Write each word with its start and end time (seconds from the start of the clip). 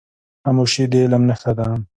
خاموشي، 0.43 0.83
د 0.91 0.93
علم 1.03 1.23
نښه 1.29 1.51
ده. 1.57 1.67